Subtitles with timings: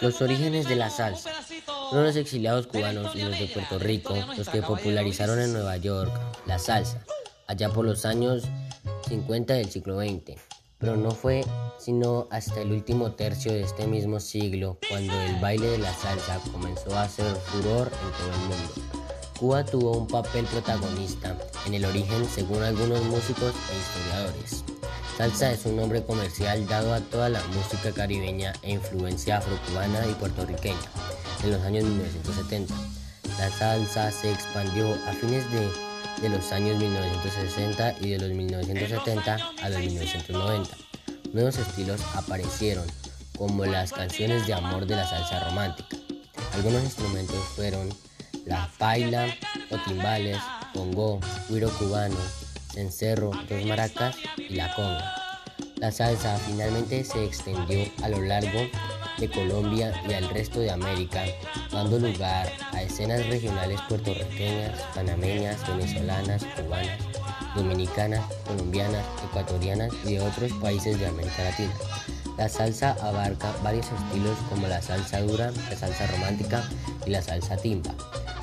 [0.00, 1.30] Los orígenes de la salsa.
[1.90, 6.12] Fueron los exiliados cubanos y los de Puerto Rico los que popularizaron en Nueva York
[6.46, 7.04] la salsa,
[7.46, 8.44] allá por los años
[9.08, 10.40] 50 del siglo XX.
[10.78, 11.44] Pero no fue
[11.78, 16.40] sino hasta el último tercio de este mismo siglo cuando el baile de la salsa
[16.50, 19.02] comenzó a hacer furor en todo el mundo.
[19.38, 21.36] Cuba tuvo un papel protagonista
[21.66, 24.64] en el origen según algunos músicos e historiadores.
[25.22, 30.14] Salsa es un nombre comercial dado a toda la música caribeña e influencia afrocubana y
[30.14, 30.80] puertorriqueña
[31.44, 32.74] en los años 1970.
[33.38, 39.68] La salsa se expandió a fines de, los años 1960 y de los 1970 a
[39.68, 40.76] los 1990.
[41.32, 42.84] Nuevos estilos aparecieron,
[43.38, 45.96] como las canciones de amor de la salsa romántica.
[46.54, 47.94] Algunos instrumentos fueron
[48.44, 49.32] la paila
[49.70, 50.38] o timbales,
[50.74, 52.16] congo, guiro cubano,
[52.72, 55.14] cencerro, dos maracas y la conga.
[55.76, 58.60] La salsa finalmente se extendió a lo largo
[59.18, 61.24] de Colombia y al resto de América,
[61.70, 66.98] dando lugar a escenas regionales puertorriqueñas, panameñas, venezolanas, cubanas,
[67.54, 71.72] dominicanas, colombianas, ecuatorianas y de otros países de América Latina.
[72.38, 76.64] La salsa abarca varios estilos como la salsa dura, la salsa romántica
[77.04, 77.94] y la salsa timba.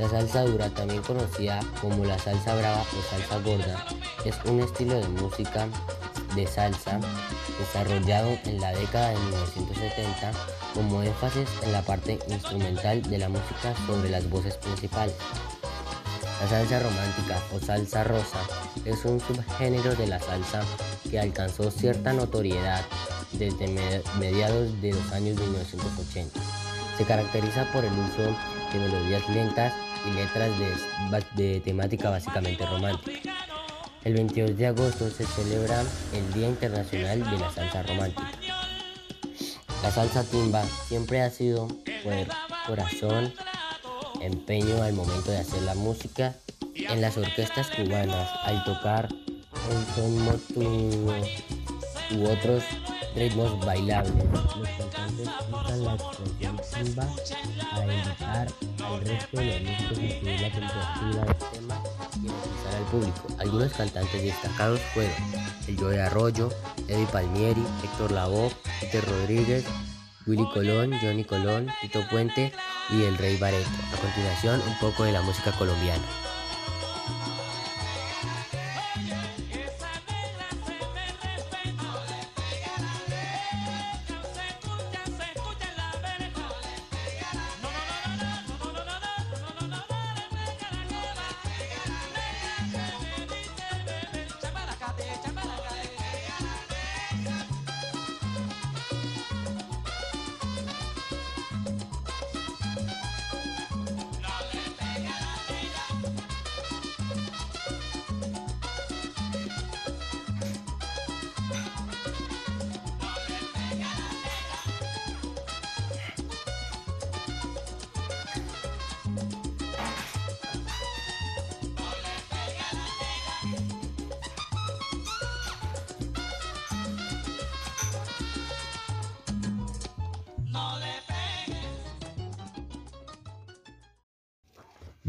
[0.00, 3.84] La salsa dura, también conocida como la salsa brava o salsa gorda,
[4.24, 5.68] es un estilo de música
[6.34, 6.98] de salsa
[7.58, 10.32] desarrollado en la década de 1970
[10.72, 15.16] como énfasis en la parte instrumental de la música sobre las voces principales.
[16.40, 18.40] La salsa romántica o salsa rosa
[18.86, 20.62] es un subgénero de la salsa
[21.10, 22.86] que alcanzó cierta notoriedad
[23.32, 26.69] desde mediados de los años 1980.
[27.00, 28.36] Se caracteriza por el uso
[28.74, 29.72] de melodías lentas
[30.06, 30.50] y letras
[31.34, 33.32] de, temática básicamente romántica.
[34.04, 38.30] El 22 de agosto se celebra el Día Internacional de la Salsa Romántica.
[39.82, 41.68] La salsa timba siempre ha sido
[42.04, 42.12] por
[42.66, 43.32] corazón,
[44.20, 46.34] empeño al momento de hacer la música
[46.74, 49.08] en las orquestas cubanas al tocar
[49.70, 51.14] el son motuno
[52.10, 52.62] u otros
[53.14, 54.24] ritmos bailables.
[54.24, 57.02] Los cantantes usan la expresión timba
[57.72, 58.48] a invitar
[58.84, 61.82] al resto de los músicos a la temperatura del tema
[62.14, 63.26] y energizar al público.
[63.38, 65.12] Algunos cantantes destacados fueron
[65.68, 66.50] el Joe Arroyo,
[66.88, 68.50] Eddie Palmieri, Héctor Lavoe,
[68.80, 69.64] Peter Rodríguez,
[70.26, 72.52] Willy Colón, Johnny Colón, Tito Puente
[72.90, 73.68] y el Rey Bareto.
[73.92, 76.29] A continuación, un poco de la música colombiana.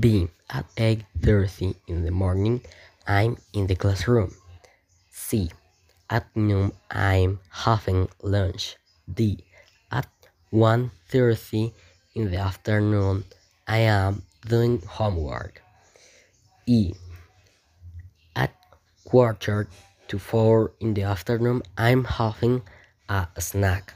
[0.00, 0.28] B.
[0.48, 2.60] At 8.30 in the morning,
[3.06, 4.34] I'm in the classroom.
[5.10, 5.50] C.
[6.08, 8.76] At noon, I'm having lunch.
[9.12, 9.44] D.
[9.90, 10.06] At
[10.52, 11.72] 1.30
[12.14, 13.24] in the afternoon,
[13.66, 15.62] I am doing homework.
[16.66, 16.94] E.
[18.36, 18.54] At
[19.04, 19.66] quarter
[20.08, 22.62] to four in the afternoon, I'm having
[23.08, 23.95] a snack.